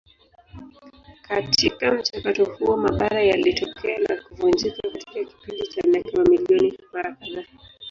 [1.21, 7.43] Katika mchakato huo mabara yalitokea na kuvunjika katika kipindi cha miaka mamilioni mara kadhaa.